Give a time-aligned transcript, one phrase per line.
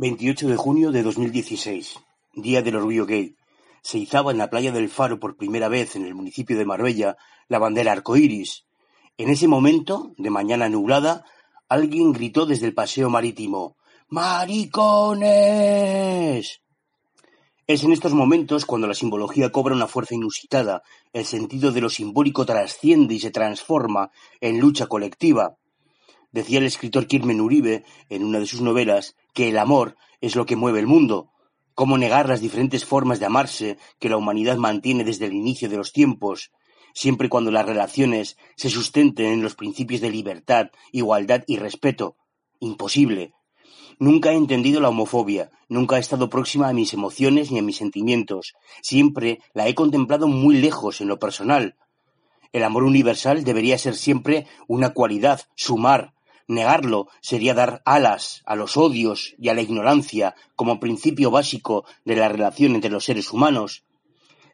[0.00, 1.98] 28 de junio de 2016,
[2.32, 3.36] Día del Orgullo Gay.
[3.82, 7.18] Se izaba en la playa del Faro por primera vez en el municipio de Marbella
[7.48, 8.64] la bandera arcoíris.
[9.18, 11.26] En ese momento, de mañana nublada,
[11.68, 13.76] alguien gritó desde el paseo marítimo:
[14.08, 15.20] ¡Maricones!
[17.66, 21.90] Es en estos momentos cuando la simbología cobra una fuerza inusitada, el sentido de lo
[21.90, 25.58] simbólico trasciende y se transforma en lucha colectiva.
[26.32, 30.46] Decía el escritor Kirmen Uribe en una de sus novelas que el amor es lo
[30.46, 31.30] que mueve el mundo.
[31.74, 35.76] ¿Cómo negar las diferentes formas de amarse que la humanidad mantiene desde el inicio de
[35.76, 36.50] los tiempos,
[36.94, 42.16] siempre y cuando las relaciones se sustenten en los principios de libertad, igualdad y respeto?
[42.58, 43.32] Imposible.
[43.98, 47.76] Nunca he entendido la homofobia, nunca he estado próxima a mis emociones ni a mis
[47.76, 48.54] sentimientos.
[48.82, 51.76] Siempre la he contemplado muy lejos en lo personal.
[52.52, 56.14] El amor universal debería ser siempre una cualidad, sumar.
[56.50, 62.16] Negarlo sería dar alas a los odios y a la ignorancia como principio básico de
[62.16, 63.84] la relación entre los seres humanos.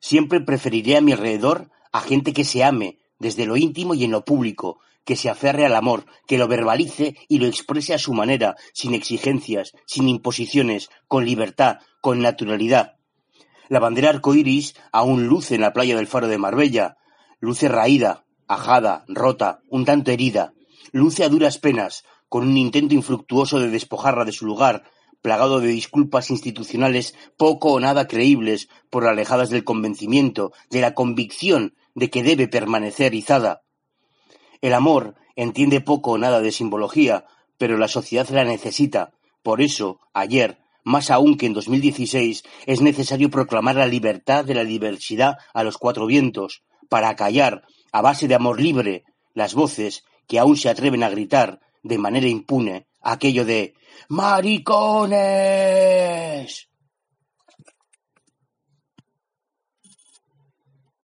[0.00, 4.10] Siempre preferiré a mi alrededor a gente que se ame desde lo íntimo y en
[4.10, 8.12] lo público, que se aferre al amor, que lo verbalice y lo exprese a su
[8.12, 12.96] manera, sin exigencias, sin imposiciones, con libertad, con naturalidad.
[13.68, 16.96] La bandera arcoíris aún luce en la playa del faro de Marbella,
[17.38, 20.53] luce raída, ajada, rota, un tanto herida,
[20.92, 24.84] luce a duras penas, con un intento infructuoso de despojarla de su lugar,
[25.22, 31.74] plagado de disculpas institucionales poco o nada creíbles por alejadas del convencimiento, de la convicción
[31.94, 33.62] de que debe permanecer izada.
[34.60, 37.24] El amor entiende poco o nada de simbología,
[37.56, 39.12] pero la sociedad la necesita.
[39.42, 44.64] Por eso, ayer, más aún que en 2016, es necesario proclamar la libertad de la
[44.64, 47.62] diversidad a los cuatro vientos, para acallar,
[47.92, 52.28] a base de amor libre, las voces que aún se atreven a gritar, de manera
[52.28, 53.74] impune, aquello de
[54.08, 55.14] ¡Maricones!